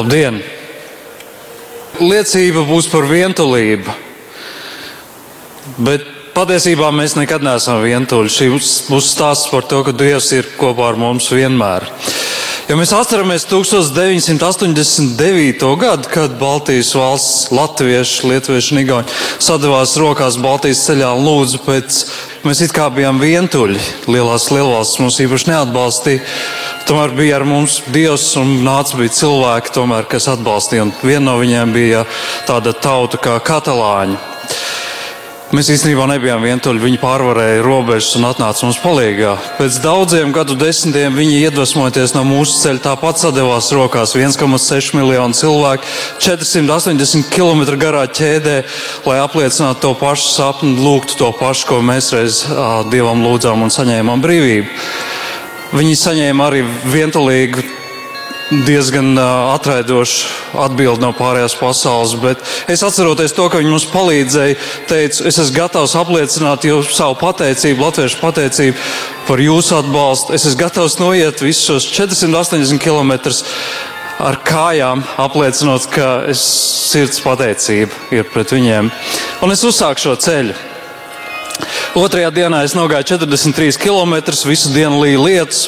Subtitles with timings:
[0.00, 0.38] Labdien!
[2.00, 3.92] Liecība būs par vientulību.
[5.84, 8.32] Bet patiesībā mēs nekad neesam vientuļi.
[8.32, 8.48] Šī
[8.88, 11.84] būs stāsts par to, ka Dievs ir kopā ar mums vienmēr.
[12.70, 15.68] Ja mēs atceramies 1989.
[15.82, 19.08] gadu, kad Baltijas valsts latvieši, lietuvieši un igauni
[19.42, 21.88] sadavās rokās Baltijas ceļā un lūdzu pēc,
[22.46, 26.20] mēs it kā bijām vientuļi, lielās lielvalstis mūs īpaši neatbalstīja.
[26.90, 30.88] Tomēr bija ar mums Dievs un nāca bija cilvēki, tomēr, kas atbalstīja.
[30.88, 32.00] Un viena no viņiem bija
[32.48, 34.16] tāda tauta kā katalāņi.
[35.54, 36.82] Mēs īstenībā nebijām vientuļi.
[36.82, 39.36] Viņi pārvarēja robežas un atnāca mums palīdzīgā.
[39.60, 45.86] Pēc daudziem gadu desmitiem viņi iedvesmojoties no mūsu ceļa tāpat sadavās rokās 1,6 miljonu cilvēku
[46.26, 48.60] 480 km garā ķēdē,
[49.06, 52.42] lai apliecinātu to pašu sapni, lūgtu to pašu, ko mēs reiz
[52.90, 55.19] Dievam lūdzām un saņēmām brīvību.
[55.70, 57.62] Viņi saņēma arī vientulīgu
[58.66, 59.14] diezgan
[59.54, 64.56] atraidošu atbildi no pārējās pasaules, bet es atceroties to, ka viņi mums palīdzēja,
[64.90, 68.88] teicu, es esmu gatavs apliecināt jūsu savu pateicību, latviešu pateicību
[69.28, 70.34] par jūsu atbalstu.
[70.34, 73.14] Es esmu gatavs noiet visus šos 480 km
[74.20, 76.42] ar kājām, apliecinot, ka es
[76.90, 78.90] sirds pateicība ir pret viņiem.
[79.46, 80.58] Un es uzsāku šo ceļu.
[81.98, 84.14] Otrajā dienā es nogāju 43 km,
[84.46, 85.64] visu dienu līja lietus.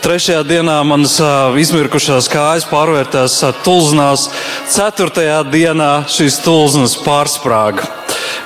[0.00, 4.30] Trešajā dienā manas uh, izmirkušās kājas pārvērtās uh, tulznās.
[4.72, 7.84] Ceturtajā dienā šīs tulznas pārsprāga.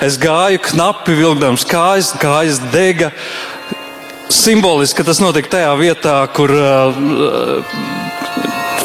[0.03, 3.13] Es gāju knapi vilkdams kājas, kājas dega.
[4.31, 8.10] Simboliski, tas notika tajā vietā, kur uh,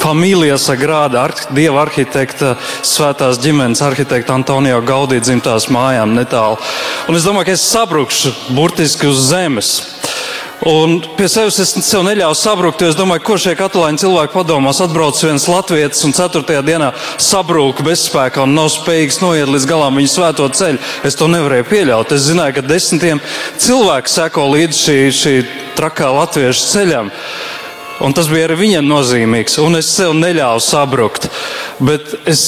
[0.07, 2.53] Familija Sagrāda, arh dieva arhitekta,
[2.87, 6.61] svētās ģimenes arhitekta Antonio Gaudī dzimtās mājām netālu.
[7.11, 9.73] Un es domāju, ka es sabrukšu burtiski uz zemes.
[10.63, 14.79] Un pie sevis es sev neļauju sabrukt, jo es domāju, ko šie katalāņi cilvēki padomās.
[14.85, 20.15] Atbrauc viens latvietis un ceturtajā dienā sabrūk bezspēkā un nav spējīgs noiet līdz galam viņa
[20.15, 20.81] svēto ceļu.
[21.07, 22.15] Es to nevarēju pieļaut.
[22.15, 23.21] Es zināju, ka desmitiem
[23.59, 25.37] cilvēku seko līdz šī, šī
[25.77, 27.13] trakā latviešu ceļam.
[28.05, 31.31] Un tas bija arī viņam nozīmīgs, un es sev neļāvu sabrukt.
[31.81, 32.43] Bet es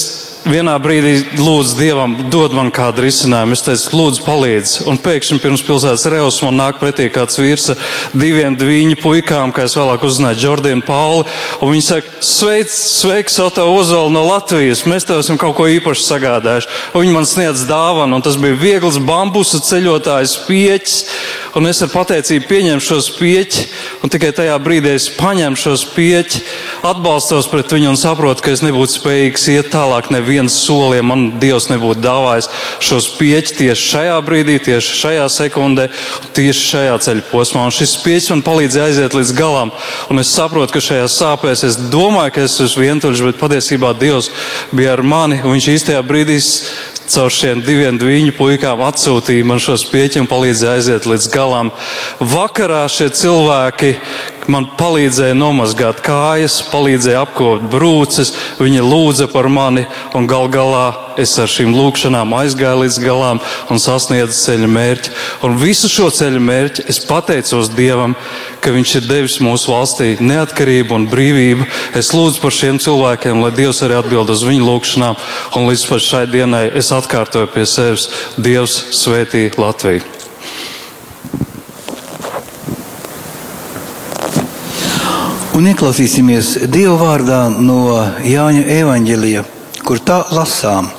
[0.47, 3.55] vienā brīdī lūdzu Dievam, dod man kādu risinājumu.
[3.55, 4.85] Es teicu, lūdzu, palīdzi.
[4.89, 7.81] Un pēkšņi pirms pilsētas reus man nāk pretī kāds vīrs ar
[8.13, 11.25] diviem dviņu puikām, kā es vēlāk uzzināju, Jordānu Pauli.
[11.59, 14.85] Un viņi saka, sveic, sveiks, Oto Ozolu no Latvijas.
[14.89, 16.71] Mēs tev esam kaut ko īpaši sagādājuši.
[16.93, 20.97] Un viņi man sniedz dāvanu, un tas bija viegls bambusu ceļotājs pieķis.
[21.57, 23.63] Un es ar pateicību pieņemu šo spieķi,
[24.05, 26.43] un tikai tajā brīdī es paņemu šo spieķi,
[26.85, 31.39] atbalstos pret viņu un saprotu, ka es nebūtu spējīgs iet tālāk neviens soli, ja man
[31.41, 32.49] Dievs nebūtu dāvājis
[32.85, 35.87] šo spieķi tieši šajā brīdī, tieši šajā sekundē,
[36.37, 37.65] tieši šajā ceļa posmā.
[37.65, 39.73] Un šis spieķis man palīdzēja aiziet līdz galam,
[40.09, 44.29] un es saprotu, ka šajā sāpēs es domāju, ka es esmu vientuļš, bet patiesībā Dievs
[44.71, 46.39] bija ar mani, un viņš īstajā brīdī
[47.09, 51.71] caur šiem diviem viņu puikām atsūtīja man šos pieķi un palīdzēja aiziet līdz galam.
[52.21, 53.95] Vakarā šie cilvēki
[54.47, 59.85] man palīdzēja nomazgāt kājas, palīdzēja apkopot brūces, viņi lūdza par mani,
[60.15, 60.87] un gal galā
[61.19, 65.15] es ar šīm lūkšanām aizgāju līdz galam un sasniedzu ceļa mērķi.
[65.45, 68.15] Un visu šo ceļa mērķi es pateicos Dievam,
[68.63, 71.65] ka Viņš ir devis mūsu valstī neatkarību un brīvību.
[71.99, 75.19] Es lūdzu par šiem cilvēkiem, lai Dievs arī atbild uz viņu lūgšanām,
[75.59, 78.07] un līdz pat šai dienai es atkārtoju pie sevis
[78.37, 80.18] Dievs svētī Latviju.
[85.57, 89.41] Un ieklausīsimies Dieva vārdā no Jāņa evaņģelija,
[89.81, 90.91] kur tā lasām.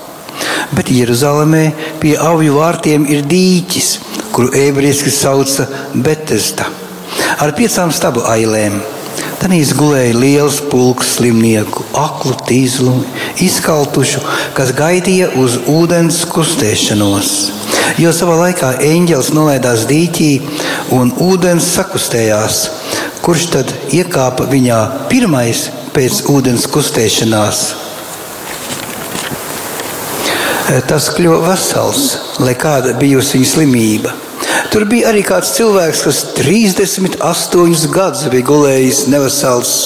[0.75, 1.63] Bet Jeruzalemē
[2.03, 3.91] pie avju vārtiem ir dīķis,
[4.35, 6.67] kuru ebrejiski sauca Betesda,
[7.39, 8.81] ar piecām stabu ailēm.
[9.41, 12.97] Tanīs gulēja liels pulks slimnieku, aklu, tīzlu,
[13.41, 14.21] izkaltušu,
[14.59, 17.31] kas gaidīja uz ūdens kustēšanos.
[18.03, 20.31] Jo savā laikā eņģelis nolaidās dīķī
[20.99, 22.65] un ūdens sakustējās
[23.31, 24.77] kurš tad iekāpa viņā
[25.07, 25.61] pirmais
[25.95, 27.59] pēc ūdens kustēšanās.
[30.91, 32.09] Tas kļuva vesels,
[32.43, 34.15] lai kāda bijusi viņa slimība.
[34.73, 39.77] Tur bija arī kāds cilvēks, kas 38 gadus bija gulējis nevesels.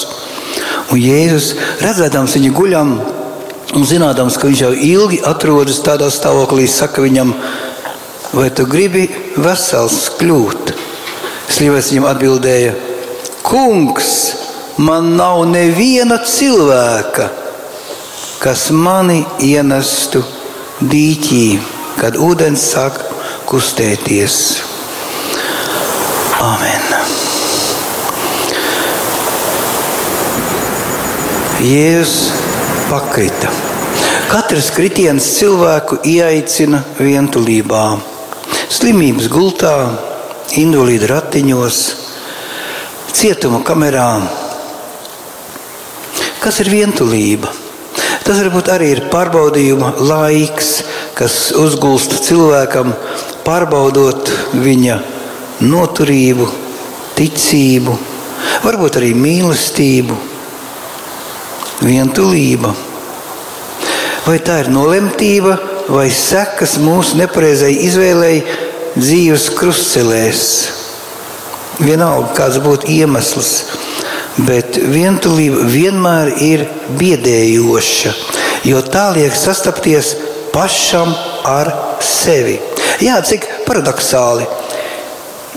[0.89, 1.51] Un Jēzus,
[1.85, 2.95] redzēdams viņu guļam,
[3.77, 7.37] un zinādams, ka viņš jau ilgi atrodas tādā stāvoklī, saka viņam,
[8.33, 9.05] vai tu gribi
[9.37, 10.75] vesels kļūt?
[11.59, 12.75] Slimais viņam atbildēja,
[13.45, 14.11] Kungs,
[14.81, 17.27] man nav neviena cilvēka,
[18.41, 20.23] kas mani ienestu
[20.81, 21.43] dīķī,
[21.99, 22.97] kad ūdens sāk
[23.45, 24.39] kustēties.
[26.41, 26.87] Amen.
[31.65, 32.33] Jēzus
[32.89, 33.51] pakrita.
[34.29, 37.83] Katrs kritiens cilvēku ieaicina vientulībā,
[38.73, 39.75] slimības gultā,
[40.57, 41.79] invalīdu ratiņos,
[43.15, 44.09] cietuma kamerā.
[46.43, 47.51] Kas ir vientulība?
[48.25, 50.79] Tas varbūt arī ir pārbaudījuma laiks,
[51.15, 52.91] kas uzgulst cilvēkam,
[53.45, 54.97] pārbaudot viņa
[55.63, 56.47] noturību,
[57.15, 57.95] ticību,
[58.65, 60.17] varbūt arī mīlestību,
[61.85, 62.73] vientulība.
[64.25, 68.39] Vai tā ir nolemtība vai sekas mūsu nepareizai izvēlei
[68.97, 70.41] dzīves krustcelēs?
[71.79, 73.49] Vienalga, kāds būtu iemesls,
[74.47, 76.63] bet vientulība vienmēr ir
[76.99, 78.13] biedējoša,
[78.69, 80.13] jo tā liek sastapties
[80.53, 81.11] pašam
[81.43, 82.55] ar sevi.
[83.03, 84.47] Jā, cik paradoxāli.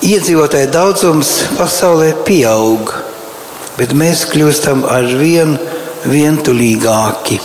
[0.08, 2.90] Iedzīvotāju daudzums pasaulē pieaug,
[3.78, 5.54] bet mēs kļūstam ar vien
[6.06, 7.38] vientulīgāki.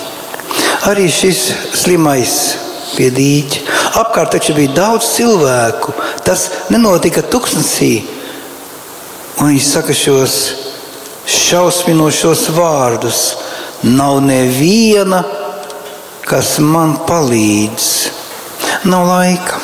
[0.89, 1.45] Arī šis
[1.77, 2.33] slimais
[2.97, 3.61] pie dīķa.
[4.01, 5.93] Apkārt taču bija daudz cilvēku.
[6.25, 8.01] Tas nenotika tuksnesī.
[9.41, 10.37] Un viņš saka šos
[11.25, 13.21] šausminošos vārdus.
[13.83, 15.23] Nav neviena,
[16.23, 17.87] kas man palīdz.
[18.87, 19.59] Nav laika.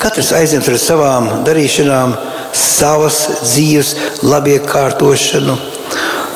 [0.00, 2.14] Katrs aizņems ar savām darīšanām,
[2.56, 5.56] savas dzīves labiekārtošanu.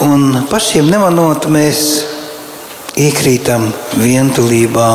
[0.06, 1.84] Un pašiem nemanot, mēs
[2.98, 3.68] iekrītam
[4.00, 4.90] vientulībā.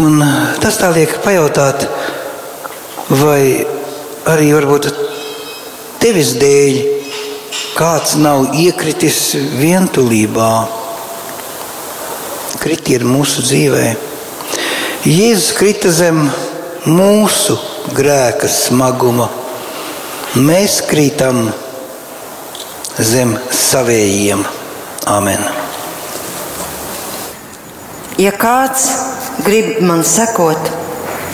[0.00, 0.20] Un
[0.60, 1.86] tas tā liek pajautāt,
[3.22, 3.75] vai
[4.26, 4.88] arī varbūt
[6.02, 6.78] tevis dēļ
[7.76, 9.20] kāds nav iekritis
[9.60, 10.50] vientulībā,
[12.62, 13.84] kritieni mūsu dzīvē.
[15.06, 16.24] Jēzus krita zem
[16.88, 17.54] mūsu
[17.94, 19.28] grēka smaguma.
[20.36, 21.46] Mēs krītam
[22.98, 24.42] zem savējiem.
[25.06, 25.44] Amen.
[28.18, 28.88] Ja kāds
[29.44, 30.72] grib man sekot,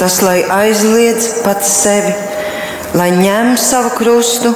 [0.03, 2.13] tas lai aizliedz pats sevi,
[2.95, 4.51] lai ņem savu krustu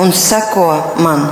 [0.00, 0.68] un seko
[1.04, 1.26] man.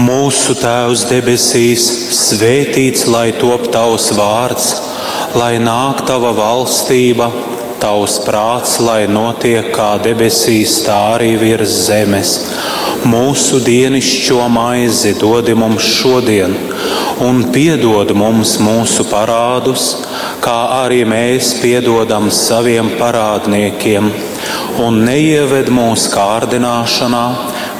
[0.00, 1.84] Mūsu Tēvs debesīs,
[2.16, 4.70] svētīts lai top tavs vārds,
[5.36, 7.30] lai nāk tava valstība,
[7.80, 12.34] tavs prāts, lai notiek kā debesīs, tā arī virs zemes.
[13.08, 16.56] Mūsu dienascho maizi dod mums šodien,
[17.24, 19.90] un piedod mums mūsu parādus,
[20.44, 24.10] kā arī mēs piedodam saviem parādniekiem.
[24.82, 27.24] Un neieved mūsu kārdināšanā,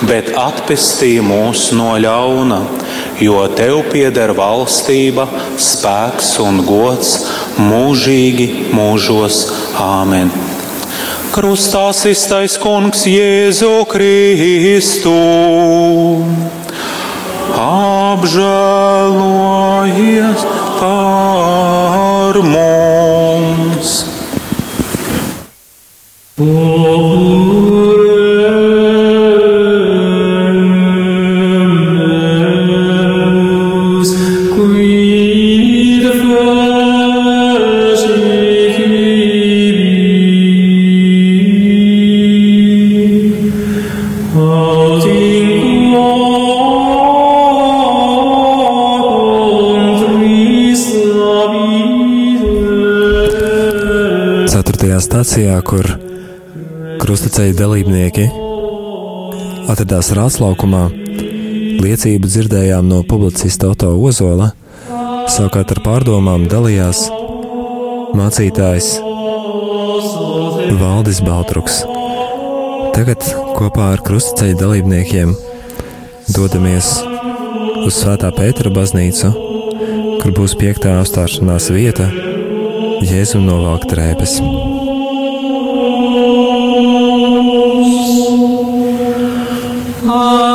[0.08, 2.60] bet atpestī mūs no ļauna,
[3.22, 5.28] jo tev pieder valstība,
[5.60, 7.10] spēks un gods
[7.60, 9.46] mūžīgi mūžos.
[9.80, 10.30] Āmen!
[11.36, 15.12] Krustā iztais kungs Jēzu Kristu.
[17.56, 18.46] Apžēlojies
[20.80, 21.75] par
[22.42, 24.06] mums!
[26.36, 27.65] Ceturtajā
[55.26, 55.86] stācijā, kur
[57.02, 58.26] krustaceļa dalībnieki
[59.66, 60.84] atradās Rātslaukumā,
[61.82, 64.52] liecību dzirdējām no publicista Oto Ozola,
[65.26, 67.08] savukārt ar pārdomām dalījās
[68.14, 68.92] mācītājs
[70.78, 71.82] Valdis Baltruks.
[72.94, 73.26] Tagad
[73.58, 75.34] kopā ar krustaceļa dalībniekiem
[76.38, 76.92] dodamies
[77.82, 79.34] uz Svētā Pētera baznīcu,
[80.22, 82.12] kur būs piektā apstāšanās vieta
[83.02, 83.90] Jēzum novelk
[90.16, 90.45] drēbes.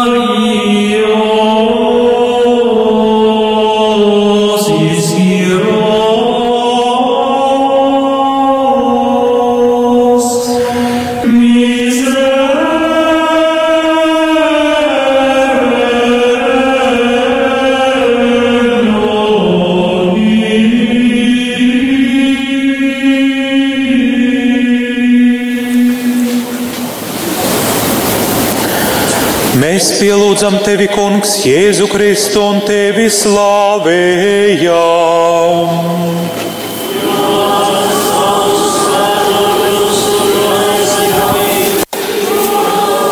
[29.62, 34.72] Mēs pielūdzam tevi, Kungs, Jēzu Kristu un tevi slavējam.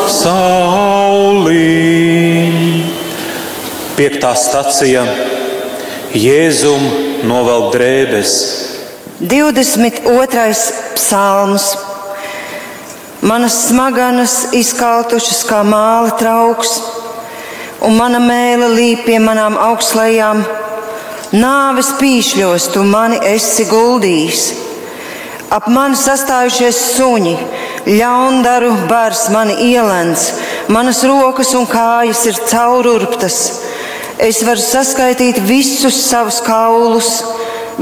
[0.09, 1.59] Saulī
[3.99, 5.03] Piektā stacija
[6.17, 6.81] Jēzum
[7.29, 8.33] novelk drēbes.
[9.21, 10.01] 22.
[10.97, 11.88] psalms.
[13.19, 16.77] Manas smaganas izkaltušas kā māla trauks,
[17.83, 20.39] un mana mēlē līp pie manām augslējām.
[21.35, 24.45] Nāves pīšļos tu mani esi guldījis.
[25.51, 27.35] Ap mani sastājušies suņi,
[27.91, 30.29] ļaundaru bars mani ielens,
[30.71, 33.39] manas rokas un kājas ir caururptas.
[34.15, 37.17] Es varu saskaitīt visus savus kaulus,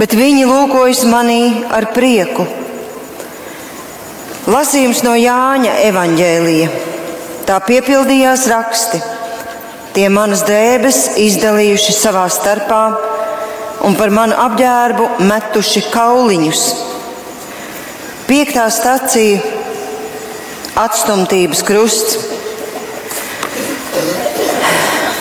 [0.01, 2.49] bet viņi lūkojas manī ar prieku.
[4.47, 6.67] Lasījums no Jāņa evaņģēlija.
[7.43, 9.01] Tā piepildījās raksti.
[9.91, 12.79] Tie manas drēbes izdalījuši savā starpā
[13.83, 16.63] un par manu apģērbu metuši kauliņus.
[18.29, 19.43] Piektā stacija-
[20.85, 22.17] atstumtības krusts.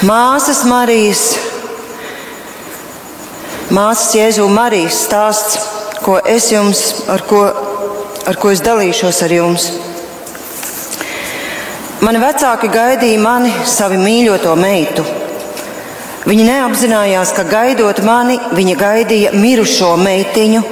[0.07, 1.25] Māsas Marijas,
[3.75, 5.59] māsas Jēzu Marijas stāsts,
[6.05, 7.66] ko es jums, ar ko,
[8.27, 9.69] ar ko es dalīšos ar jums.
[12.03, 15.05] Mani vecāki gaidīja mani, savu mīļoto meitu.
[16.27, 20.63] Viņi neapzinājās, ka gaidot mani, viņa gaidīja mirušo meitiņu,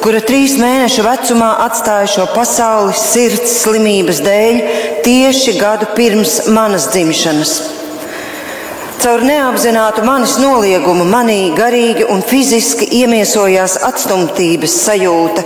[0.00, 4.60] kura trīs mēnešu vecumā atstāja šo pasauli sirds slimības dēļ
[5.04, 7.54] tieši gadu pirms manas dzimšanas.
[9.04, 15.44] Caur neapzinātu manis noliegumu manī garīgi un fiziski iemiesojās atstumtības sajūta,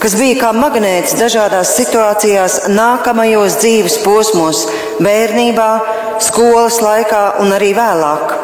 [0.00, 4.64] kas bija kā magnēts dažādās situācijās, nākamajos dzīves posmos,
[5.04, 5.70] bērnībā,
[6.24, 8.36] skolas laikā un arī vēlāk.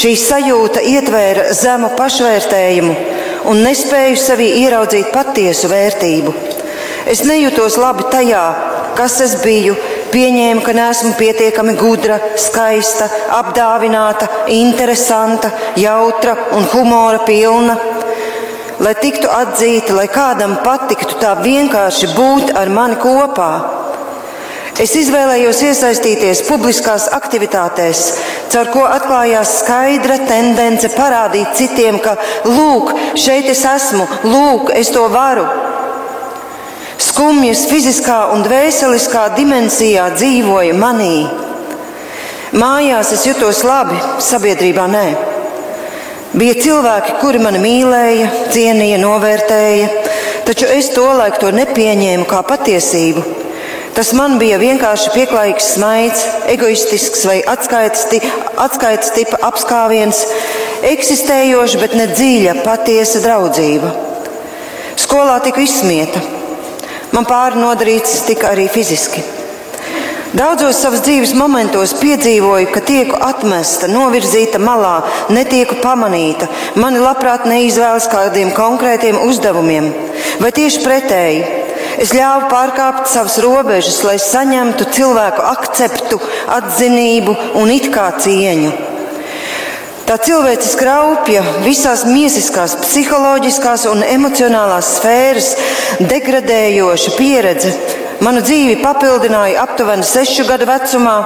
[0.00, 2.94] Šī sajūta ietvēra zemu pašvērtējumu
[3.50, 6.34] un nespēju sevī ieraudzīt patiesu vērtību.
[7.10, 8.44] Es nejūtos labi tajā,
[8.96, 9.74] kas es biju,
[10.12, 13.08] pieņēmu, ka neesmu pietiekami gudra, skaista,
[13.40, 17.76] apdāvināta, interesanta, jautra un humora pilna.
[18.80, 23.50] Lai tiktu atzīta, lai kādam patiktu tā vienkārši būt ar mani kopā.
[24.80, 28.04] Es izvēlējos iesaistīties publiskās aktivitātēs,
[28.48, 32.14] caur ko atklājās skaidra tendence parādīt citiem, ka,
[32.48, 35.44] lūk, šeit es esmu, lūk, es to varu.
[37.00, 41.26] Skumjas fiziskā un dvēseliskā dimensijā dzīvoja manī.
[42.56, 45.29] Mājās es jutos labi, sabiedrībā nē.
[46.30, 49.88] Bija cilvēki, kuri mani mīlēja, cienīja, novērtēja,
[50.46, 53.24] taču es tolaik to nepieņēmu kā patiesību.
[53.96, 60.22] Tas man bija vienkārši pieklājīgs smaids, egoistisks vai atskaites tipa apskāviens,
[60.94, 63.90] eksistējoša, bet ne dziļa, patiesa draudzība.
[65.00, 66.22] Skolā tika izsmieta,
[67.10, 69.22] Man pāri nodarīts tika arī fiziski.
[70.30, 75.00] Daudzos savas dzīves momentos piedzīvoju, ka tieku atmesta, novirzīta malā,
[75.34, 76.46] netieku pamanīta.
[76.78, 79.88] Mani labprāt neizvēlas kādiem konkrētiem uzdevumiem,
[80.38, 81.40] vai tieši pretēji.
[81.98, 86.20] Es ļāvu pārkāpt savas robežas, lai saņemtu cilvēku akceptu,
[86.60, 88.70] atzinību un it kā cieņu.
[90.06, 95.56] Tā cilvēces kraupja visās mūziskās, psiholoģiskās un emocionālās sfēras
[95.98, 97.74] degradējoša pieredze
[98.24, 101.16] manu dzīvi papildināja aptuveni sešu gadu vecumā,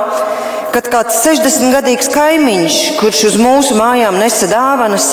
[0.75, 5.09] kad kāds 60-gadīgs kaimiņš, kurš uz mūsu mājām nesa dāvanas,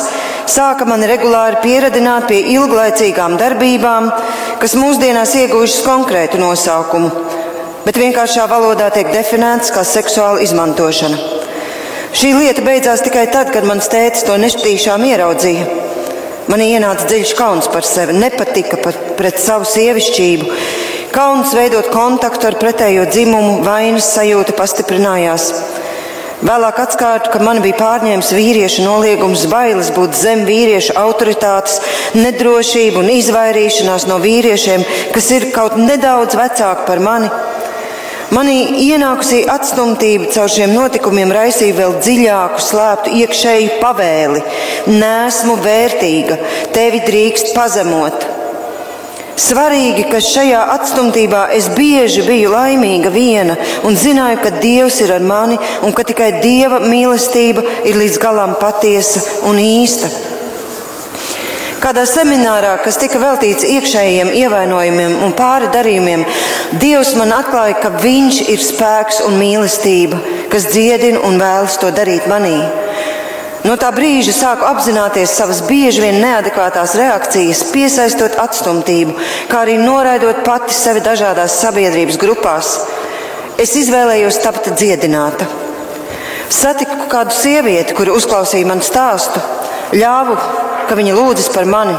[0.50, 4.10] sāka mani regulāri pieredināt pie ilglaicīgām darbībām,
[4.62, 7.12] kas mūsdienās ieguvušas konkrētu nosaukumu,
[7.86, 11.40] bet vienkāršā valodā tiek definēts kā seksuāla izmantošana.
[12.12, 15.68] Šī lieta beidzās tikai tad, kad mans tēvs to nešķīšām ieraudzīja.
[16.52, 20.50] Man ienāca dziļš kauns par sevi, nepatika par, pret savu sievišķību.
[21.12, 25.50] Kauns veidot kontaktu ar pretējo dzimumu, vainas sajūta pastiprinājās.
[26.42, 31.82] Vēlāk atklāju, ka man bija pārņēmis vīriešu noliegums, bailes būt zem vīriešu autoritātes,
[32.16, 37.30] nedrošība un izvairīšanās no vīriešiem, kas ir kaut nedaudz vecāki par mani.
[38.32, 44.46] Manī ienākusī atstumtība caur šiem notikumiem raisīja vēl dziļāku, slēptu iekšēju pavēli.
[44.96, 46.40] Nesmu vērtīga,
[46.72, 48.41] tevi drīkst pazemot.
[49.40, 53.56] Svarīgi, ka šajā atstumtībā es bieži biju laimīga viena
[53.88, 58.58] un zināju, ka Dievs ir ar mani un ka tikai Dieva mīlestība ir līdz galam
[58.60, 60.12] patiesa un īsta.
[61.82, 66.28] Kādā seminārā, kas tika veltīts iekšējiem ievainojumiem un pāri darījumiem,
[66.78, 70.20] Dievs man atklāja, ka Viņš ir spēks un mīlestība,
[70.52, 72.60] kas dziedina un vēlas to darīt manī.
[73.62, 79.14] No tā brīža sāku apzināties savas bieži vien neadekvātās reakcijas, piesaistot atstumtību,
[79.52, 82.72] kā arī noraidot pati sevi dažādās sabiedrības grupās.
[83.62, 85.46] Es izvēlējos tapt dziedināta.
[86.52, 89.44] Satiku kādu sievieti, kura uzklausīja manu stāstu,
[89.94, 90.40] ļāvu,
[90.90, 91.94] ka viņa lūdzas par mani.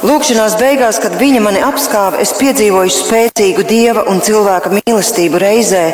[0.00, 5.90] Lūkšanās beigās, kad viņa mani apskāva, es piedzīvoju spēcīgu dieva un cilvēka mīlestību reizē,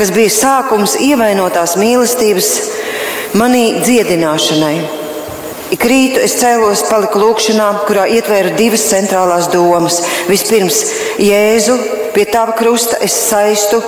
[0.00, 2.48] kas bija sākums ievainotās mīlestības
[3.38, 4.76] manī dziedināšanai.
[5.70, 10.00] Ik rītu es cēlos, paliku lūkšanā, kurā ietvēru divas centrālās domas.
[10.26, 10.80] Vispirms,
[11.22, 11.76] Jēzu,
[12.14, 13.78] pie tava krusta es saistu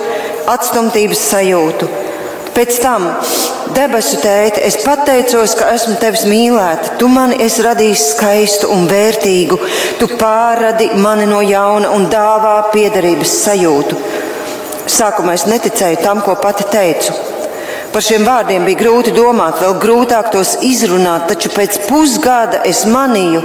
[0.47, 1.89] atstumtības sajūtu.
[2.53, 3.09] Pēc tam,
[3.75, 6.93] debesu tēti, es pateicos, ka esmu tevis mīlēta.
[7.01, 9.57] Tu mani esi radījis skaistu un vērtīgu.
[9.99, 13.99] Tu pārradi mani no jauna un dāvā piederības sajūtu.
[14.93, 17.32] Sākumā es neticēju tam, ko pati teicu.
[17.93, 23.43] Par šiem vārdiem bija grūti domāt, vēl grūtāk tos izrunāt, taču pēc pusgada es manīju,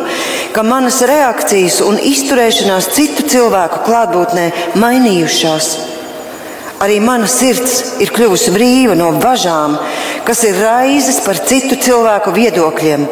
[0.54, 4.46] ka manas reakcijas un izturēšanās citu cilvēku klātbūtnē
[4.80, 5.68] mainījušās.
[6.80, 9.76] Arī mana sirds ir kļuvusi brīva no bažām,
[10.24, 13.04] kas ir raizes par citu cilvēku viedokļiem,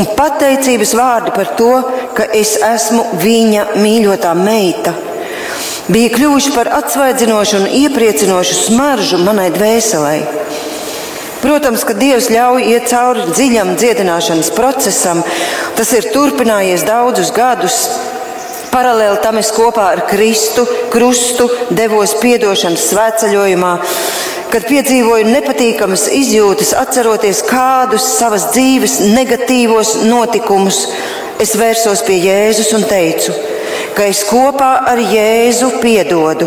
[0.00, 1.72] un pateicības vārdi par to,
[2.16, 4.96] ka es esmu viņa mīļotā meita.
[5.92, 10.16] Bija kļuvuši par atsvaidzinošu un iepriecinošu smaržu manai dvēselē.
[11.42, 15.24] Protams, ka Dievs ļauj iet cauri dziļam dziedināšanas procesam.
[15.74, 17.78] Tas ir turpinājies daudzus gadus.
[18.70, 23.72] Paralēli tam es kopā ar Kristu krustu devos piedošanas svētceļojumā,
[24.52, 30.86] kad piedzīvoju nepatīkamas izjūtas, atceroties kādus savas dzīves negatīvos notikumus.
[31.42, 33.34] Es vērsos pie Jēzus un teicu,
[33.96, 36.46] ka es kopā ar Jēzu piedodu,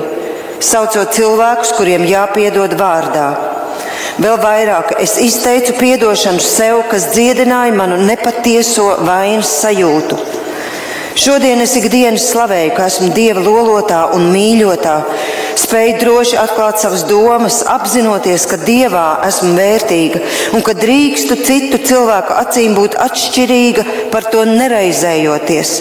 [0.63, 3.54] saucot cilvēkus, kuriem jāpiedod vārdā.
[4.15, 10.15] Vēl vairāk es izteicu atdošanu sev, kas dziedināja manu nepatieso vainas sajūtu.
[11.19, 14.95] Šodien es ikdienas slavēju, ka esmu Dieva lolotā un mīļotā,
[15.59, 20.23] spēju droši atklāt savas domas, apzinoties, ka Dievā esmu vērtīga
[20.55, 25.77] un ka drīkstu citu cilvēku acīm būt atšķirīga, par to nereizējoties.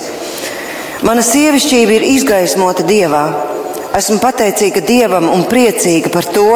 [1.07, 3.54] Mana sievišķība ir izgaismota Dievā.
[3.95, 6.49] Esmu pateicīga Dievam un priecīga par to,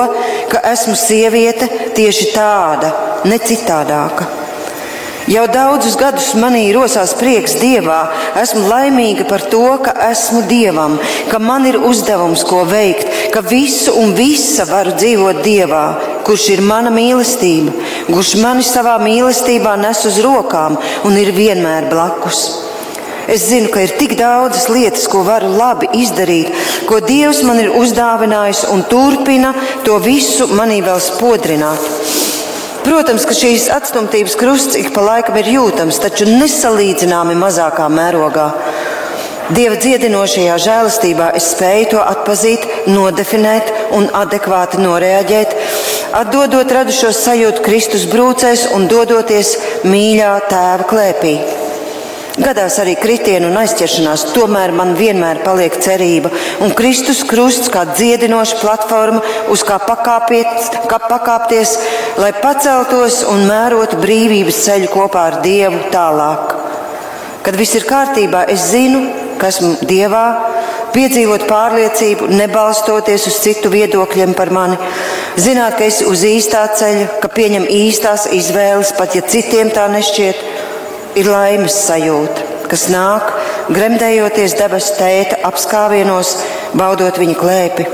[0.51, 2.91] ka esmu sieviete tieši tāda,
[3.31, 4.27] ne citādāka.
[5.29, 7.99] Jau daudzus gadus manī rosās prieks Dievā.
[8.41, 10.97] Esmu laimīga par to, ka esmu Dievam,
[11.29, 15.85] ka man ir uzdevums, ko veikt, ka visu un visa varu dzīvot Dievā,
[16.27, 17.75] kurš ir mana mīlestība,
[18.09, 22.68] kurš mani savā mīlestībā nes uz rokām un ir vienmēr blakus.
[23.29, 26.49] Es zinu, ka ir tik daudzas lietas, ko varu labi izdarīt,
[26.89, 29.51] ko Dievs man ir uzdāvinājis un turpina
[29.85, 31.83] to visu manī vēl spodrināt.
[32.87, 38.49] Protams, ka šīs atstumtības krusts ik pa laikam ir jūtams, taču nesalīdzināmi mazākā mērogā.
[39.53, 45.55] Dieva dziedinošajā žēlastībā es spēju to atpazīt, nodefinēt un adekvāti noreaģēt,
[46.17, 51.39] atdodot radušo sajūtu Kristus brūcēs un dodoties mīļā tēva klēpī.
[52.39, 56.31] Gadās arī kritieni un aizķeršanās, tomēr man vienmēr paliek cerība.
[56.63, 61.75] Un Kristus krusts kā dziedinoša platforma, uz kā, pakāpiet, kā pakāpties,
[62.23, 66.55] lai paceltos un mērotu brīvības ceļu kopā ar Dievu tālāk.
[67.43, 69.03] Kad viss ir kārtībā, es zinu,
[69.41, 70.25] ka esmu Dievā,
[70.95, 74.79] piedzīvot pārliecību, nebalstoties uz citu viedokļiem par mani,
[75.41, 80.58] zināt, ka esi uz īstā ceļa, ka pieņem īstās izvēles, pat ja citiem tā nešķiet
[81.19, 83.33] ir laimes sajūta, kas nāk,
[83.75, 86.35] gremdējoties debesu tēta apskāvienos,
[86.79, 87.87] baudot viņa klēpi.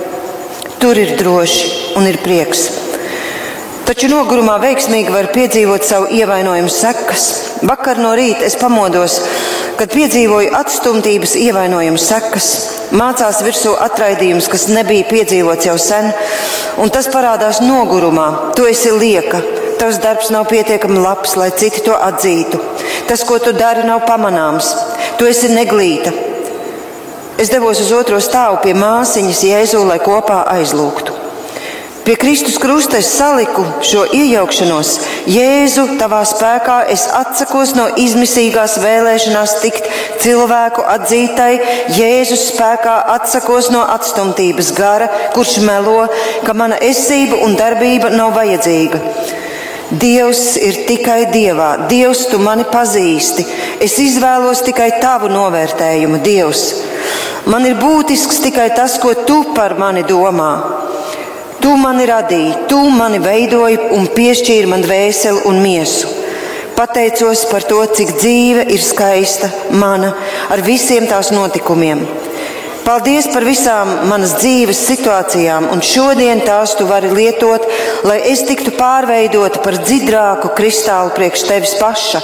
[0.83, 2.67] Tur ir droši un ir prieks.
[3.85, 7.25] Taču nogurumā veiksmīgi var piedzīvot savu ievainojumu sekas.
[7.69, 9.19] Vakar no rīta es pamodos,
[9.77, 12.49] kad piedzīvoju atstumtības ievainojumu sekas.
[12.97, 16.09] Mācās virsū atraidījums, kas nebija piedzīvots jau sen,
[16.81, 18.55] un tas parādās nogurumā.
[18.57, 19.43] Tu esi lieka,
[19.81, 22.61] tavs darbs nav pietiekami labs, lai citi to atzītu.
[23.09, 24.71] Tas, ko tu dari, nav pamanāms.
[25.19, 26.15] Tu esi neglīta.
[27.39, 31.25] Es devos uz otro stāvu pie māsiņas Jēzu, lai kopā aizlūgtu.
[32.05, 34.91] Pie Kristus krusta es saliku šo iejaukšanos.
[35.33, 39.89] Jēzu, tavā spēkā es atsakos no izmisīgās vēlēšanās tikt
[40.21, 41.55] cilvēku atzītai.
[41.97, 46.03] Jēzus spēkā atsakos no atstumtības gara, kurš melo,
[46.45, 49.01] ka mana esība un darbība nav vajadzīga.
[50.01, 51.87] Dievs ir tikai Dievā.
[51.91, 53.45] Dievs, tu mani pazīsti.
[53.85, 56.65] Es izvēlos tikai tavu novērtējumu, Dievs.
[57.51, 60.51] Man ir būtisks tikai tas, ko tu par mani domā.
[61.61, 66.11] Tu mani radīji, tu mani veidoji un piešķīri man dvēseli un miesu.
[66.75, 70.11] Pateicos par to, cik dzīve ir skaista, mana,
[70.51, 72.03] ar visiem tās notikumiem.
[72.85, 77.65] Paldies par visām manas dzīves situācijām, un šodien tās tu vari lietot,
[78.05, 82.21] lai es tiktu pārveidota par dziļāku kristālu priekš tevis paša,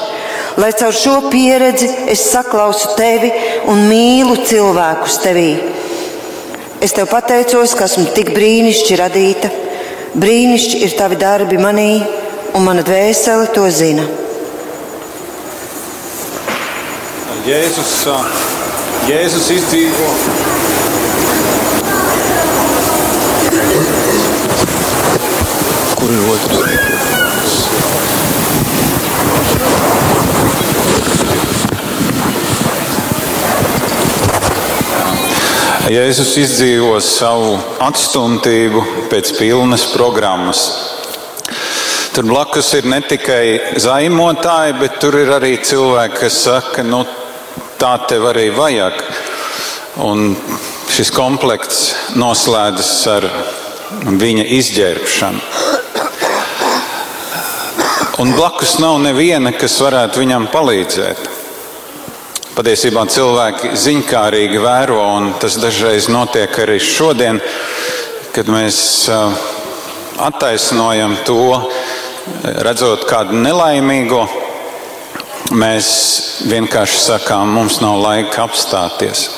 [0.61, 3.33] lai caur šo pieredzi es saklausu tevi
[3.73, 5.49] un mīlu cilvēkus tevī.
[6.85, 9.51] Es tev pateicos, ka esmu tik brīnišķīgi radīta.
[10.21, 11.91] Brīnišķīgi ir tavi darbi manī,
[12.53, 14.05] un mana dvēsele to zina.
[17.49, 17.97] Jēzus,
[19.09, 20.40] Jēzus izdzīvo.
[26.11, 27.59] Kur ir otrs?
[35.87, 37.53] Jēzus izdzīvo savu
[37.87, 40.65] atstumtību pēc pilnas programmas.
[42.17, 47.05] Tur blakus ir ne tikai zaimotāji, bet tur ir arī cilvēki, kas saka, nu,
[47.79, 48.99] tā tev arī vajag.
[50.11, 50.35] Un
[50.91, 51.85] šis komplekts
[52.19, 53.31] noslēdzas ar
[54.11, 55.50] viņa izģērbšanu.
[58.21, 61.21] Un blakus nav neviena, kas varētu viņam palīdzēt.
[62.53, 67.39] Patiesībā cilvēki ziņkārīgi vēro, un tas dažreiz notiek arī šodien,
[68.35, 68.81] kad mēs
[70.21, 71.47] attaisnojam to,
[72.67, 74.27] redzot kādu nelaimīgo,
[75.57, 75.89] mēs
[76.51, 79.31] vienkārši sakām, mums nav laika apstāties.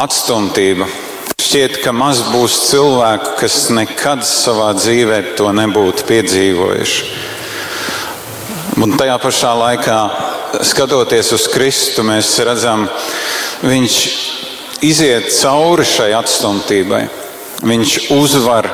[0.00, 0.88] Atstumtība.
[1.48, 7.06] Šķiet, ka maz būs cilvēku, kas nekad savā dzīvē to nebūtu piedzīvojuši.
[8.84, 9.94] Un tajā pašā laikā,
[10.68, 12.84] skatoties uz Kristu, mēs redzam,
[13.64, 13.96] viņš
[14.90, 17.00] iziet cauri šai atstumtībai.
[17.64, 18.68] Viņš uzvar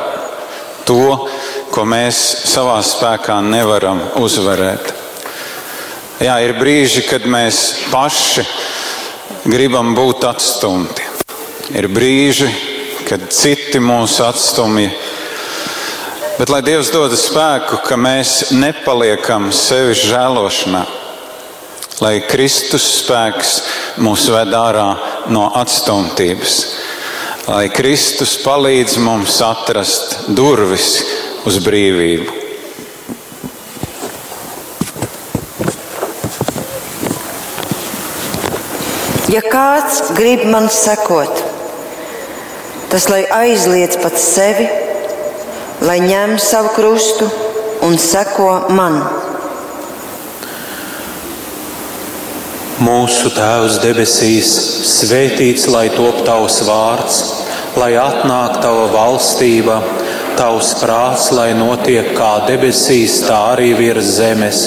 [0.83, 1.31] to,
[1.71, 4.91] ko mēs savā spēkā nevaram uzvarēt.
[6.27, 8.43] Jā, ir brīži, kad mēs paši
[9.47, 11.14] gribam būt atstumti.
[11.73, 12.51] Ir brīži,
[13.09, 14.91] kad citi mūs atstumj.
[16.37, 20.83] Bet lai Dievs dod spēku, ka mēs nepaliekam sevi žēlošanā,
[22.05, 23.55] lai Kristus spēks
[24.05, 24.91] mūs ved ārā
[25.33, 26.59] no atstumtības,
[27.49, 30.99] lai Kristus palīdz mums atrast durvis
[31.49, 32.43] uz brīvību.
[39.33, 41.44] Ja kāds grib man sekot,
[42.95, 44.69] tas lai aizliedz pats sevi,
[45.83, 47.27] lai ņem savu krustu
[47.83, 49.01] un seko man.
[52.79, 54.53] Mūsu Tēvs debesīs,
[54.93, 57.19] svētīts lai top tavs vārds,
[57.83, 59.81] lai atnāk tava valstība,
[60.39, 64.63] tavs prāts, lai notiek kā debesīs, tā arī virs zemes.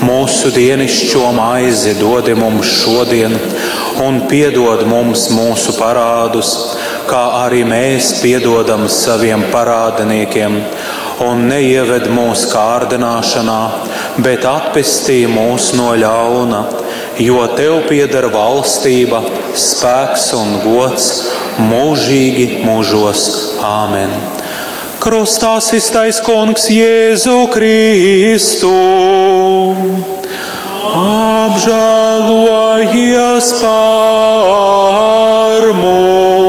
[0.00, 3.36] Mūsu dienascho maizi dod mums šodien,
[4.00, 6.54] un piedod mums mūsu parādus,
[7.08, 10.56] kā arī mēs piedodam saviem parādniekiem,
[11.24, 13.60] un neieved mūsu kārdināšanā,
[14.24, 16.60] bet atpestī mūs no ļauna,
[17.20, 19.20] jo tev pieder valstība,
[19.52, 21.10] spēks un gods
[21.60, 23.20] mūžīgi mūžos.
[23.64, 24.10] Āmen!
[25.00, 28.74] Krustā iztais kungs Jēzu Kristu.
[31.00, 36.39] Apžēlojies par mums!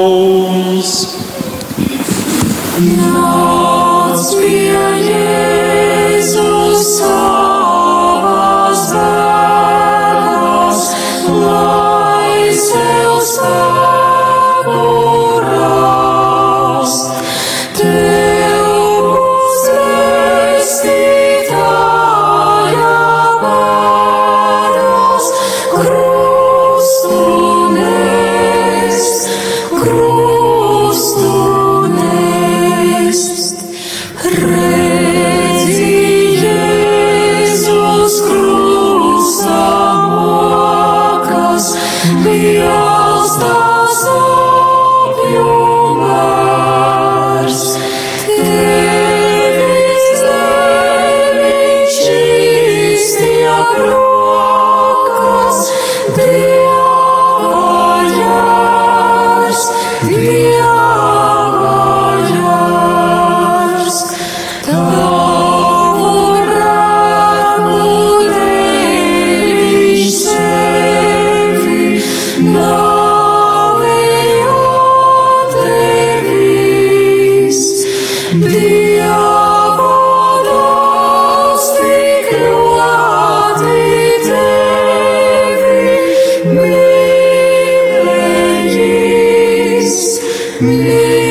[90.92, 91.31] Yeah.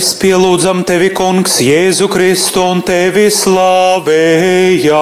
[0.00, 4.94] Mēs pielūdzam tevi, Kungs, Jēzu Kristu un tevi slavējam.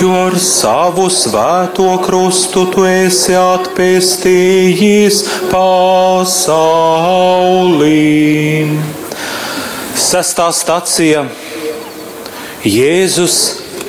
[0.00, 5.20] Jo ar savu svēto krustu tu esi atpestījis
[5.52, 6.32] pasaulī.
[10.00, 11.28] Sestā stacija
[12.64, 13.36] Jēzus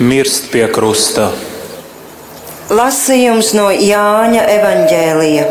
[0.03, 1.31] mirst pie krusta.
[2.67, 5.47] Lasījums no Jāņa evaņģēlija.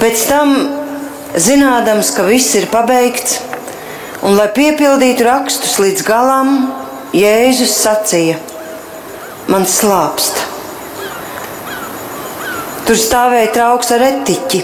[0.00, 0.79] Pēc tam,
[1.38, 3.38] zinādams, ka viss ir pabeigts,
[4.26, 6.54] un lai piepildītu rakstus līdz galam,
[7.14, 8.36] Jēzus sacīja:
[9.50, 10.36] Man slāpst.
[12.86, 14.60] Tur stāvēja trauks ar etiķi.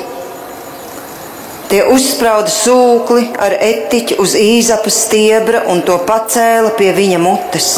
[1.67, 7.71] Tie uzsprauda sūkli ar etiķi uz īzapas stiebra un to pacēla pie viņa mutes.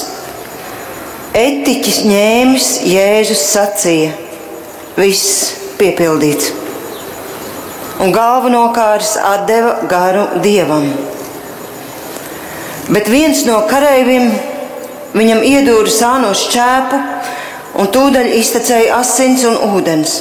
[1.33, 4.13] Etiķis ņēmis, Jēzus sacīja:
[5.01, 6.68] Viss piepildīts.
[7.99, 9.17] Un galvenokārt
[9.49, 10.87] deva garu dievam.
[12.89, 14.31] Bet viens no kareiviem
[15.19, 17.01] viņam iedūra sāno šķēpu,
[17.83, 20.15] un tūdaļ iztecēja asins un ūdens.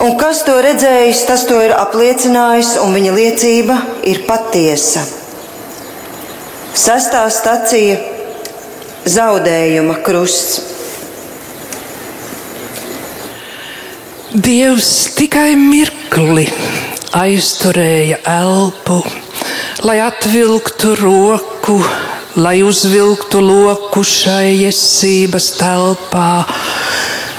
[0.00, 3.76] Un kas to redzējis, tas to ir apliecinājis, un viņa liecība
[4.08, 5.02] ir patiesa.
[6.72, 7.98] Sestā stacija-
[9.18, 10.69] zaudējuma krusts.
[14.30, 16.44] Dievs tikai mirkli
[17.18, 19.00] aizturēja elpu,
[19.82, 21.80] lai atvilktu roku,
[22.38, 26.44] lai uzvilktu loku šai esības telpā.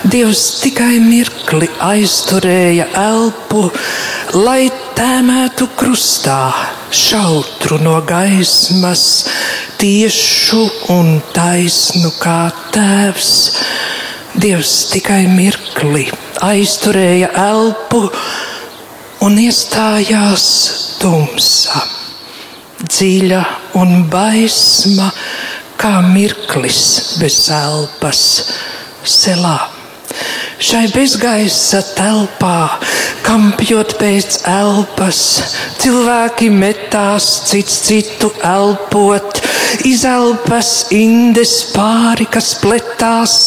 [0.04, 3.70] Dievs tikai mirkli aizturēja elpu,
[4.36, 6.42] lai tēmētu krustā
[6.92, 9.06] šautru no gaismas,
[9.80, 12.42] tiešu un taisnu kā
[12.76, 13.32] tēvs.
[14.36, 16.31] Dievs tikai mirkli aizturēja elpu
[19.22, 20.46] un iestājās
[20.98, 21.84] tumsa,
[22.82, 23.42] dziļa
[23.78, 25.12] un baisma,
[25.78, 26.82] kā mirklis
[27.22, 28.24] bez elpas,
[29.06, 29.81] selā.
[30.62, 32.78] Šai bezgaisa telpā,
[33.26, 35.22] kampjot pēc elpas,
[35.82, 39.42] cilvēki metās cits citu elpot,
[39.90, 43.38] izelpas indes pāri, kas pletās,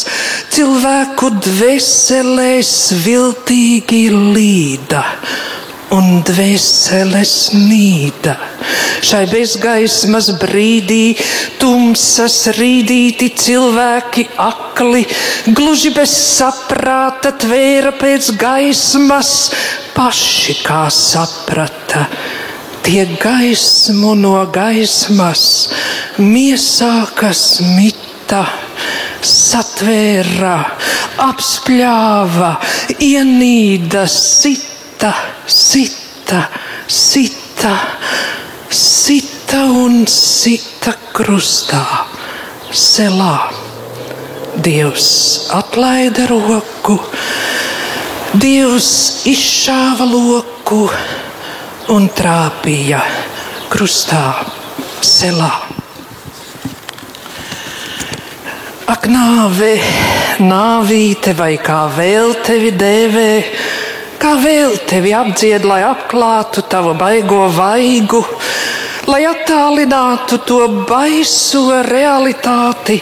[0.54, 2.74] cilvēku dvēselēs
[3.06, 5.04] viltīgi līda
[5.94, 8.34] un dvēseles nīda.
[9.04, 11.14] Šai bezgaismas brīdī
[11.60, 15.04] tumsas rīdīti cilvēki akli,
[15.54, 19.30] gluži bez saprāta tvēra pēc gaismas,
[19.94, 22.08] paši kā saprata.
[22.84, 25.70] Tie gaismu no gaismas,
[26.20, 28.42] miesā, kas mita,
[29.24, 30.58] satvēra,
[31.30, 32.52] apspļāva,
[33.00, 35.14] ienīda, sita sita,
[35.46, 36.48] sita,
[36.86, 37.74] sita,
[38.70, 42.06] sita un sita krustā,
[42.70, 43.50] selā.
[44.54, 47.00] Dievs atlaida roku,
[48.34, 50.88] Dievs izšāva loku
[51.94, 53.02] un trāpīja
[53.70, 54.24] krustā,
[55.02, 55.50] selā.
[58.90, 59.74] Ak, nāve,
[60.44, 63.30] nāvīte vai kā vēl tevi dēvē,
[64.24, 68.22] kā vēl tevi apdzied, lai apklātu tavu baigo vaigu,
[69.10, 72.96] lai attālinātu to baiso realitāti,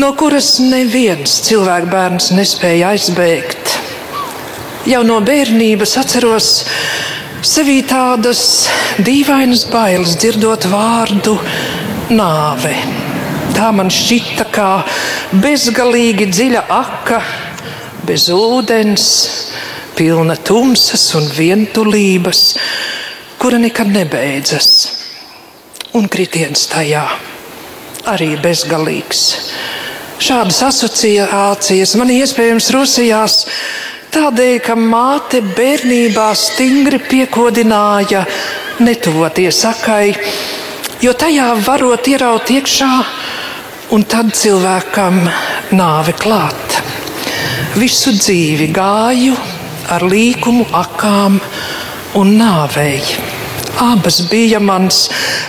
[0.00, 3.74] no kuras neviens cilvēks bērns nespēja aizbēgt.
[4.88, 6.48] Jau no bērnības atceros
[7.44, 8.40] sevī tādas
[9.04, 11.36] dīvainas bailes, dzirdot vārdu
[12.08, 12.72] nāve.
[13.52, 14.70] Tā man šķita kā
[15.44, 17.20] bezgalīgi dziļa aka,
[18.08, 19.10] bez ūdens,
[19.98, 22.42] pilna tumsas un vientulības,
[23.38, 24.70] kura nekad nebeidzas.
[25.98, 27.02] Un kritiens tajā
[28.06, 29.22] arī bezgalīgs.
[30.22, 33.36] Šādas asociācijas man iespējams rosījās
[34.14, 38.24] tādēļ, ka māte bērnībā stingri piekodināja
[38.82, 40.14] netuvoties sakai,
[41.02, 42.92] jo tajā varot ieraut iekšā
[43.94, 45.22] un tad cilvēkam
[45.78, 46.80] nāve klāt.
[47.78, 49.36] Visu dzīvi gāju
[49.94, 51.38] ar līkumu, akām
[52.18, 53.24] un nāvēju.
[53.78, 55.04] Abas bija mans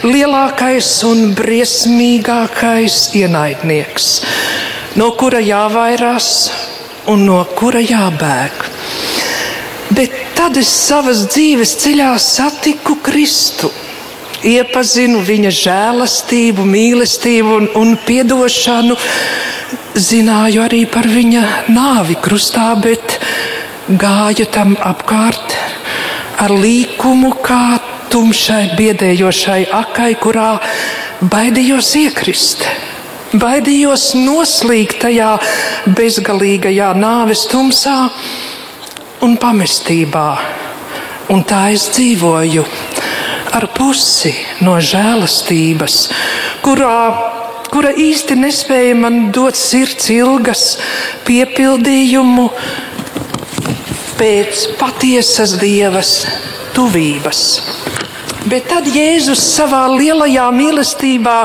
[0.06, 4.10] lielākais un briesmīgākais ienaidnieks,
[5.02, 6.30] no kura jāvairās
[7.10, 8.66] un no kura jābēg.
[9.98, 13.72] Bet tad es savas dzīves ceļā satiku Kristu
[14.46, 18.98] iepazinu viņa žēlastību, mīlestību un, un atdošanu.
[20.00, 23.18] Zināju arī par viņa nāvi krustā, bet
[23.90, 25.56] gāju tam apkārt
[26.38, 27.80] ar līkumu kā
[28.14, 30.60] tumšai, biedējošai akai, kurā
[31.26, 32.66] baidījos iekrist.
[33.30, 35.36] Baidījos noslīgt tajā
[35.98, 37.98] bezgalīgajā nāves tumsā
[39.26, 40.30] un pamestībā.
[41.30, 42.66] Un tā es dzīvoju
[43.58, 44.34] ar pusi
[44.66, 45.98] no žēlastības,
[46.66, 46.98] kurā,
[47.70, 50.64] kura īsti nespēja man dot sirds ilgas
[51.26, 52.48] piepildījumu
[54.20, 56.14] pēc patiesas dievas
[56.76, 57.42] tuvības.
[58.50, 61.38] Bet tad Jēzus savā lielajā mīlestībā,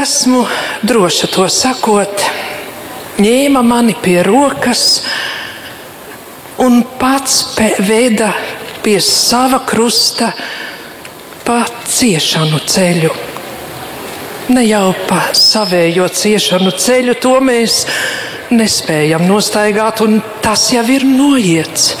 [0.00, 0.44] esmu
[0.86, 2.24] droša to sakot,
[3.20, 5.02] ņēma mani pie rokas
[6.60, 8.32] un pats pe- veda
[8.84, 10.30] pie sava krusta
[11.44, 13.10] pa ciešanu ceļu.
[14.50, 17.84] Ne jau pa savējo ciešanu ceļu, to mēs
[18.54, 21.94] nespējam nostaigāt, un tas jau ir noiets.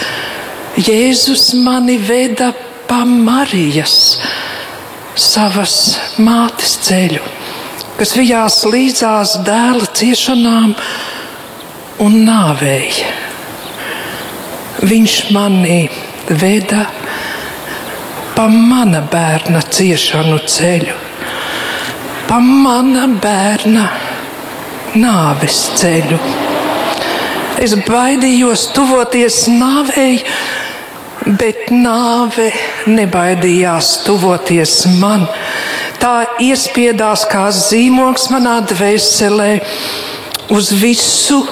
[0.80, 2.52] Jēzus mani veda
[2.88, 4.18] pa Marijas,
[5.18, 5.74] savas
[6.22, 7.22] mātes ceļu,
[7.98, 10.74] kas vijās līdzās dēla ciešanām
[12.06, 13.10] un nāvēja.
[14.80, 15.82] Viņš mani
[16.30, 16.86] veda
[18.36, 20.94] pa mana bērna ciešanu ceļu,
[22.30, 23.88] pa mana bērna
[24.98, 26.18] nāves ceļu.
[27.60, 30.22] Es baidījos tuvoties nāvei,
[31.38, 32.48] bet nāve
[32.88, 35.26] nebaidījās tuvoties man.
[36.00, 39.50] Tā iespiedās kā zīmogs manā dvēselē
[40.56, 41.42] uz visu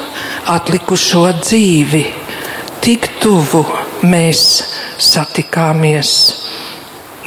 [0.48, 2.04] atlikušo dzīvi.
[2.80, 3.66] Tik tuvu
[4.08, 4.42] mēs
[5.02, 6.12] satikāmies.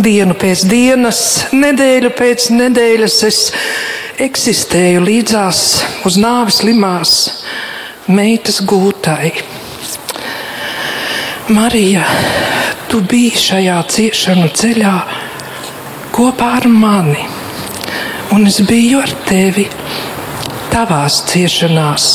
[0.02, 1.20] Dienu pēc dienas,
[1.54, 3.42] nedēļu pēc nedēļas es
[4.22, 5.60] eksistēju līdzās
[6.06, 7.12] uz nāves limās
[8.12, 9.32] meitas gūtai.
[11.50, 12.04] Marija,
[12.92, 14.92] tu biji šajā ciešanu ceļā
[16.14, 17.24] kopā ar mani,
[18.36, 19.66] un es biju ar tevi
[20.74, 22.10] tavās ciešanās.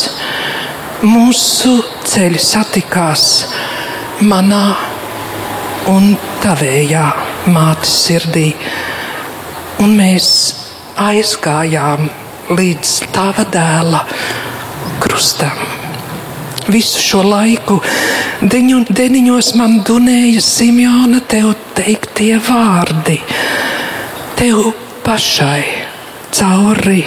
[1.02, 1.72] Mūsu
[2.06, 3.24] ceļi satikās
[4.30, 4.68] manā
[5.90, 6.14] un
[6.44, 7.08] tavējā
[7.50, 8.46] mātes sirdī,
[9.82, 10.30] un mēs
[11.00, 12.08] aizgājām
[12.56, 14.02] līdz tava dēla
[15.02, 15.58] krustam.
[16.66, 17.78] Visu šo laiku
[18.42, 23.20] deņu, deniņos man dunēja Simjona tev teiktie vārdi.
[24.36, 24.72] Tev
[25.06, 25.62] pašai
[26.34, 27.04] cauri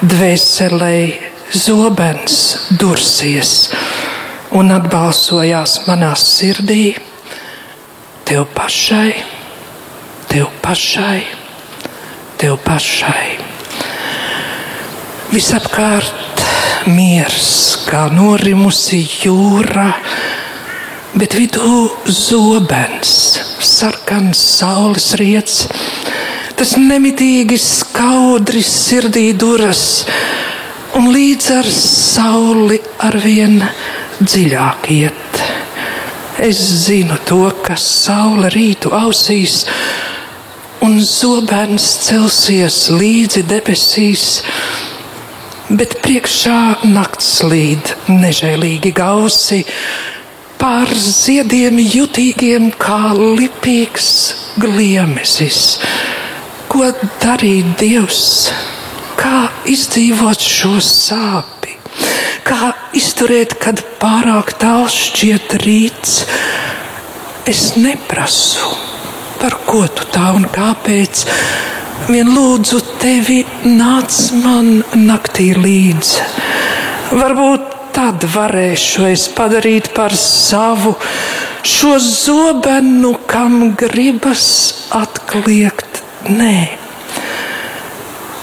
[0.00, 1.12] dvēselēji
[1.54, 2.40] zobens
[2.80, 3.54] dursies
[4.56, 6.94] un atbalsojās manā sirdī.
[8.24, 9.10] Tev pašai,
[10.30, 11.43] tev pašai,
[12.44, 13.38] tev pašai.
[15.32, 16.42] Visapkārt
[16.92, 17.46] miers,
[17.88, 19.86] kā norimusi jūra,
[21.16, 23.14] bet vidū zobens,
[23.64, 25.62] sarkans saules riets.
[26.58, 30.04] Tas nemitīgi skaudri sirdī duras,
[31.00, 33.56] un līdz ar sauli arvien
[34.20, 35.44] dziļāk iet.
[36.44, 39.62] Es zinu to, ka saule rītu ausīs,
[40.84, 44.24] un zobens celsies līdzi debesīs,
[45.72, 49.62] bet priekšā nakts līd nežēlīgi gausi,
[50.60, 54.10] pār ziediem jutīgiem kā lipīgs
[54.60, 55.60] gliemesis.
[56.68, 56.90] Ko
[57.22, 58.50] darīt Dievs?
[59.20, 61.78] Kā izdzīvot šo sāpi?
[62.44, 66.24] Kā izturēt, kad pārāk tāls šķiet rīts?
[67.48, 68.74] Es neprasu,
[69.40, 71.24] par ko tu tā un kāpēc.
[72.08, 76.26] Vien lūdzu tevi nāc man naktī līdzi.
[77.14, 80.96] Varbūt tad varēšu es padarīt par savu
[81.64, 84.46] šo zobenu, kam gribas
[84.92, 86.56] atkliegt nē.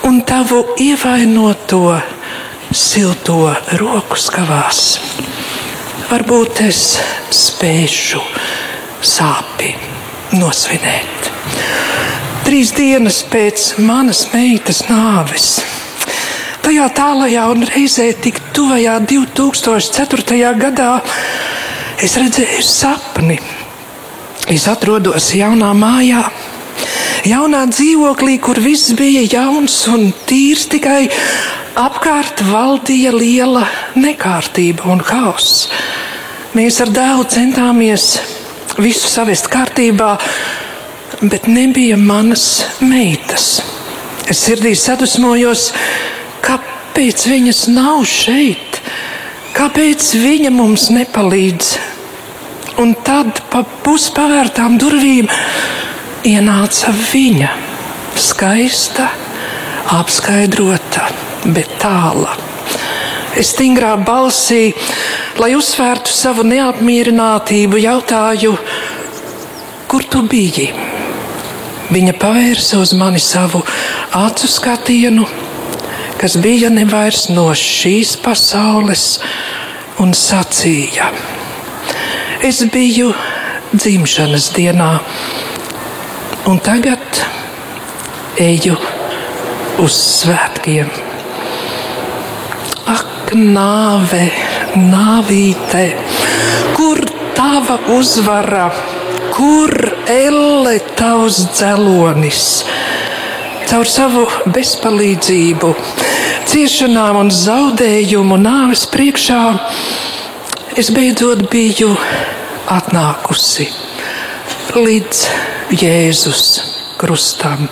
[0.07, 1.83] Un tavu ievainoto
[2.73, 3.51] silto
[3.83, 4.97] roku skavās.
[6.09, 6.83] Varbūt es
[7.35, 8.23] spēšu
[9.05, 9.90] sāpi
[10.35, 11.29] nosvinēt.
[12.45, 15.61] Trīs dienas pēc manas meitas nāves.
[16.61, 20.51] Tajā tālajā un reizē tik tuvajā 2004.
[20.59, 20.91] gadā
[22.01, 23.39] es redzēju sapni.
[24.51, 26.25] Es atrodos jaunā mājā,
[27.29, 31.05] jaunā dzīvoklī, kur viss bija jauns un tīrs, tikai
[31.79, 33.63] apkārt valdīja liela
[33.95, 35.67] nekārtība un hauss.
[36.57, 38.15] Mēs ar dēlu centāmies
[38.79, 40.15] visu savest kārtībā,
[41.21, 43.61] bet nebija manas meitas.
[44.31, 45.71] Es sirdī sadusmojos,
[46.45, 48.81] kāpēc viņas nav šeit,
[49.57, 51.77] kāpēc viņa mums nepalīdz.
[52.81, 55.27] un tad pa puspavērtām durvīm
[56.25, 57.49] ienāca viņa,
[58.15, 59.09] skaista,
[59.97, 61.09] apskaidrota,
[61.45, 62.37] bet tāla.
[63.39, 64.73] Stingrā balsī,
[65.39, 68.57] lai uzsvērtu savu neapmierinātību, jautāju,
[69.87, 70.67] kur tu biji?
[71.91, 73.63] Viņa pavērsa uz mani savu
[74.15, 75.27] acu skatienu,
[76.19, 79.05] kas bija nevairs no šīs pasaules,
[80.03, 81.07] un sacīja:
[82.43, 83.13] Es biju
[83.71, 84.91] dzimšanas dienā,
[86.51, 87.23] un tagad
[88.39, 88.75] eju
[89.79, 91.10] uz svētkiem.
[93.31, 94.25] Ak, nāve,
[94.75, 95.83] nāvīte,
[96.75, 96.99] kur
[97.31, 98.65] tava uzvara,
[99.31, 99.71] kur
[100.03, 102.41] elle tavs dzelonis?
[103.69, 105.69] Caur savu bezpalīdzību,
[106.51, 109.39] ciešanām un zaudējumu nāves priekšā
[110.75, 111.93] es beidzot biju
[112.67, 113.69] atnākusi
[114.75, 115.23] līdz
[115.79, 116.43] Jēzus
[116.99, 117.71] krustam.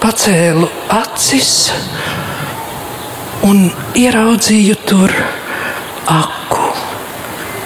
[0.00, 0.72] Pacēlu
[1.04, 1.52] acis
[3.46, 3.64] un
[3.98, 5.12] ieraudzīju tur
[6.10, 6.66] aku,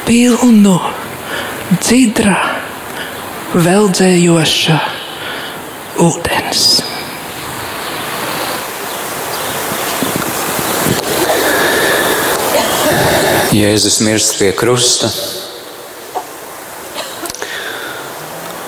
[0.06, 0.76] pilnu,
[1.76, 2.36] dzidra,
[3.56, 4.76] veldzējoša
[6.04, 6.66] ūdens.
[13.56, 15.08] Jēzus mirst pie krusta.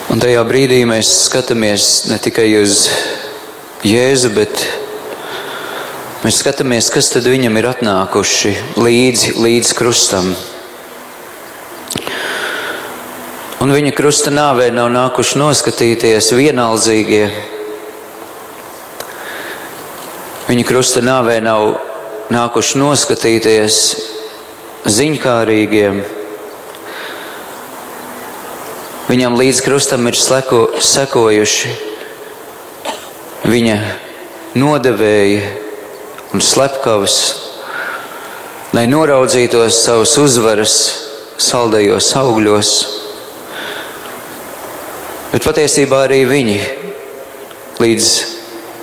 [0.08, 2.86] Un tajā brīdī mēs skatāmies ne tikai uz
[3.84, 4.64] Jēzu, bet
[6.24, 8.50] mēs skatāmies, kas tad viņam ir atnākuši
[8.80, 10.32] līdzi, līdz krustam.
[13.62, 17.28] Un viņa krusta nāvē nav nākuši noskatīties vienaldzīgie.
[20.48, 21.76] Viņa krusta nāvē nav
[22.34, 23.78] nākuši noskatīties
[24.98, 26.02] ziņkārīgiem.
[29.08, 31.76] Viņam līdz krustam ir sleko, sekojuši
[33.48, 33.78] viņa
[34.58, 35.67] nodevēji
[36.34, 37.18] un slepkavas,
[38.76, 40.74] lai noraudzītos savus uzvaras
[41.40, 42.72] saldajos augļos.
[45.32, 46.58] Bet patiesībā arī viņi
[47.78, 48.10] līdz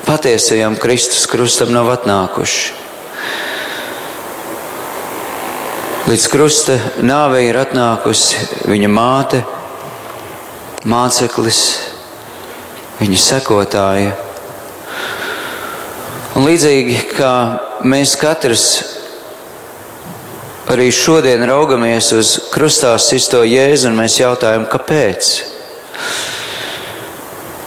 [0.05, 2.81] patiesajam Kristus krustam nav atnākuši.
[6.05, 8.37] Līdz krusta nāvei ir atnākusi
[8.69, 9.39] viņa māte,
[10.85, 11.63] māceklis,
[12.99, 14.24] viņa sekotāja.
[16.35, 17.33] Un līdzīgi kā
[17.87, 18.65] mēs katrs
[20.67, 25.29] arī šodien raugamies uz krustā sisto jēzu, un mēs jautājam, kāpēc?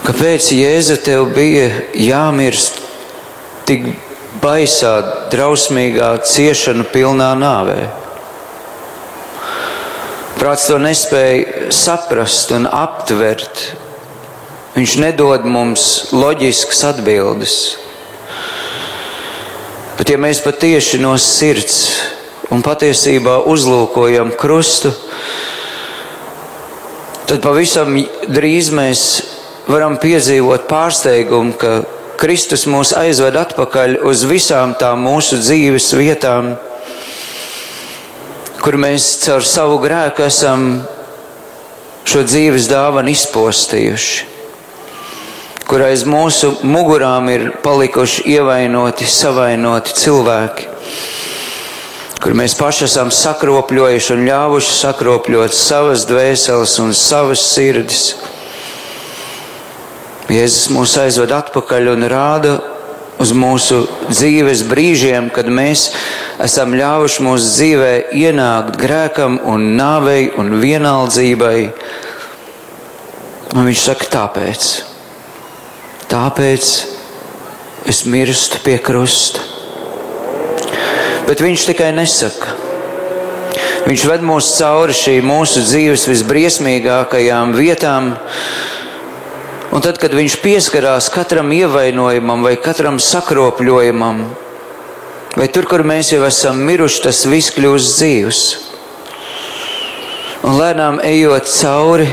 [0.08, 1.66] Kāpēc Jēzu tev bija
[1.96, 2.78] jāmirst
[3.68, 3.90] tik
[4.40, 4.92] baisā,
[5.32, 7.80] drausmīgā, ciešanu pilnā nāvē?
[10.38, 13.66] Prāts to nespēja saprast un aptvert.
[14.76, 17.58] Viņš nedod mums loģiskas atbildes.
[19.98, 21.78] Bet, ja mēs patiesi no sirds
[22.54, 24.92] un patiesībā uzlūkojam krustu,
[27.26, 27.96] tad pavisam
[28.30, 29.02] drīz mēs
[29.66, 31.72] varam piedzīvot pārsteigumu, ka
[32.18, 36.54] Kristus mūs aizved atpakaļ uz visām tām mūsu dzīves vietām,
[38.62, 40.68] kur mēs caur savu grēku esam
[42.06, 44.37] šo dzīves dāvanu izpostījuši,
[45.68, 50.64] kur aiz mūsu mugurām ir palikuši ievainoti, savainoti cilvēki,
[52.24, 58.08] kur mēs paši esam sakropļojuši un ļāvuši sakropļot savas dvēseles un savas sirdis.
[60.32, 62.56] Jēzus mūs aizved atpakaļ un rāda
[63.20, 65.90] uz mūsu dzīves brīžiem, kad mēs
[66.40, 71.56] esam ļāvuši mūsu dzīvē ienākt grēkam un nāvei un vienaldzībai.
[73.56, 74.68] Un viņš saka, tāpēc,
[76.10, 76.70] tāpēc
[77.88, 79.44] es mirstu pie krusta.
[81.28, 82.56] Bet viņš tikai nesaka.
[83.88, 88.12] Viņš ved mūs cauri šī mūsu dzīves visbriesmīgākajām vietām,
[89.68, 94.22] Un tad, kad viņš pieskarās katram ievainojumam vai katram sakropļojumam,
[95.36, 98.40] vai tur, kur mēs jau esam miruši, tas viss kļūst dzīves.
[100.48, 102.08] Un lēnām ejot cauri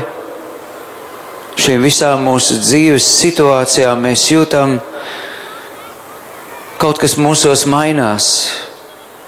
[1.66, 4.76] šīm visām mūsu dzīves situācijām, mēs jūtam,
[6.78, 8.28] kaut kas mūsos mainās.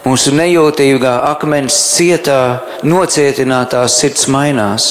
[0.05, 4.87] Mūsu nejūtīgā akmens cietā, nocietinātā sirds mainās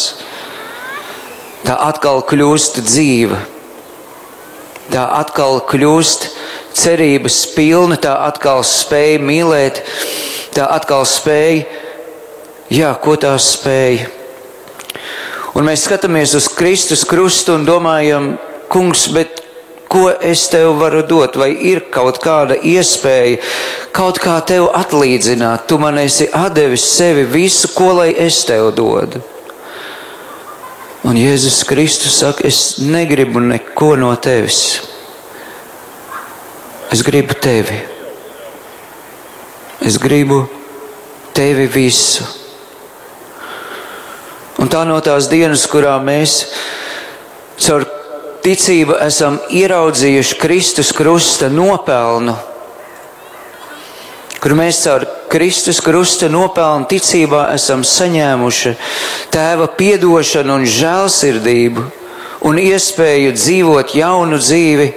[1.63, 3.39] tā atkal kļūst dzīva.
[4.91, 6.27] Tā atkal kļūst
[6.75, 9.81] cerības pilna, tā atkal spēja mīlēt,
[10.51, 11.63] tā atkal spēja,
[12.75, 14.16] jā, ko tā spēja?
[15.57, 18.35] Un mēs skatāmies uz Kristus krustu un domājam,
[18.69, 19.39] kungs, bet
[19.89, 23.39] ko es tev varu dot, vai ir kaut kāda iespēja
[23.95, 25.65] kaut kā tev atlīdzināt?
[25.65, 29.23] Tu man esi devis sevi visu, ko lai es tev dodu.
[31.07, 34.81] Un Jēzus Kristus saka, es negribu neko no tevis.
[36.93, 37.81] Es gribu tevi.
[39.81, 40.43] Es gribu
[41.33, 42.46] tevi visu.
[44.57, 46.39] Un tā no tās dienas, kurā mēs
[47.61, 47.83] caur
[48.41, 52.33] ticību esam ieraudzījuši Kristus krusta nopelnu,
[54.41, 58.73] kur mēs caur Kristus krusta nopelnu ticībā esam saņēmuši
[59.33, 61.83] tēva piedošanu un žēlsirdību
[62.49, 64.87] un iespēju dzīvot jaunu dzīvi,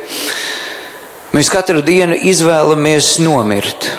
[1.37, 3.91] mēs katru dienu izvēlamies nomirt.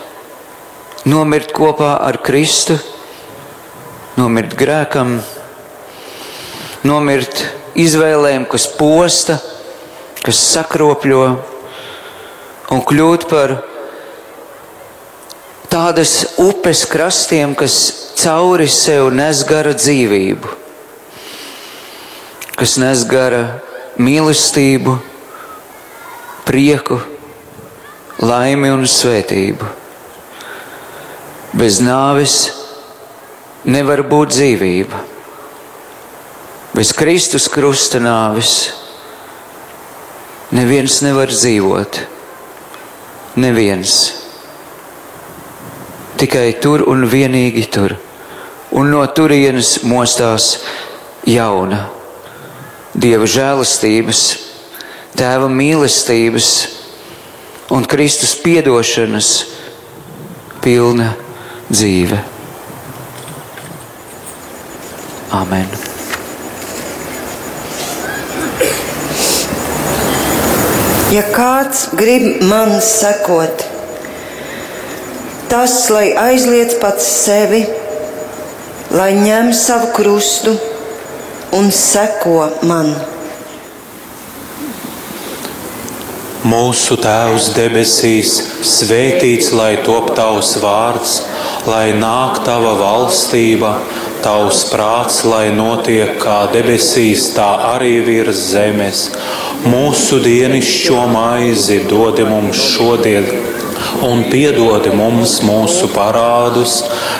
[1.05, 2.79] Nomirt kopā ar Kristu,
[4.17, 5.19] nomirt grēkam,
[6.87, 7.43] nomirt
[7.77, 9.37] izvēlēm, kas posta,
[10.25, 11.25] kas sakropļo,
[12.71, 13.57] un kļūt par
[15.71, 17.75] tādas upes krastiem, kas
[18.21, 20.55] cauri sev nes gara dzīvību,
[22.59, 23.43] kas nes gara
[24.01, 24.97] mīlestību,
[26.47, 26.99] prieku,
[28.21, 29.69] laimi un svētību.
[31.57, 32.35] Bez nāves
[33.67, 35.10] nevar būt dzīvība.
[36.71, 38.71] Bez Kristus krusta nāves
[40.55, 41.99] neviens nevar dzīvot.
[43.41, 43.95] Neviens.
[46.19, 47.97] Tikai tur un vienīgi tur.
[48.71, 50.53] Un no turienes mostās
[51.27, 51.89] jauna
[52.91, 54.21] Dieva žēlastības,
[55.15, 56.49] Tēva mīlestības
[57.71, 59.31] un Kristus piedošanas
[60.63, 61.13] pilna
[61.71, 62.19] dzīve.
[65.35, 65.90] Amen.
[71.11, 73.65] Ja kāds grib man sekot,
[75.51, 77.65] tas lai aizliedz pats sevi,
[78.95, 80.53] lai ņem savu krustu
[81.57, 82.37] un seko
[82.69, 82.93] man.
[86.47, 91.19] Mūsu Tēvs debesīs, svētīts lai top tavs vārds,
[91.67, 93.75] lai nāk tava valstība,
[94.23, 99.09] tavs prāts, lai notiek kā debesīs, tā arī virs zemes.
[99.61, 103.27] Mūsu dienascho maizi dod mums šodien,
[104.01, 106.79] un piedod mums mūsu parādus,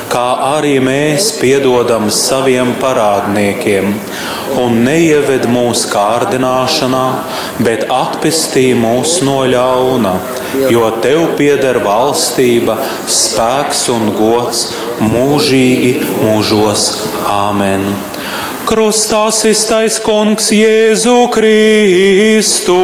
[0.09, 3.93] kā arī mēs piedodam saviem parādniekiem.
[4.57, 7.05] Un neieved mūsu kārdināšanā,
[7.61, 10.15] bet atpestī mūs no ļauna,
[10.73, 14.65] jo tev pieder valstība, spēks un gods
[15.13, 16.89] mūžīgi mūžos.
[17.29, 17.91] Āmen!
[18.71, 22.77] krustā sistais kungs Jēzu Kristu.